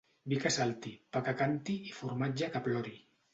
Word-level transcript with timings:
Vi 0.31 0.37
que 0.45 0.51
salti, 0.53 0.93
pa 1.17 1.21
que 1.27 1.35
canti 1.43 1.77
i 1.91 1.93
formatge 1.99 2.51
que 2.57 2.63
plori. 2.71 2.97